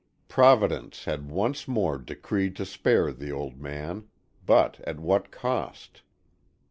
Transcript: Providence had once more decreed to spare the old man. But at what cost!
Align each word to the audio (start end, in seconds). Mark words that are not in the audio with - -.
Providence 0.27 1.05
had 1.05 1.29
once 1.29 1.67
more 1.67 1.99
decreed 1.99 2.55
to 2.55 2.65
spare 2.65 3.13
the 3.13 3.31
old 3.31 3.61
man. 3.61 4.05
But 4.43 4.79
at 4.79 4.99
what 4.99 5.29
cost! 5.29 6.01